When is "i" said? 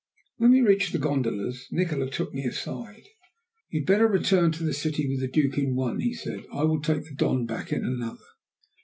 6.51-6.63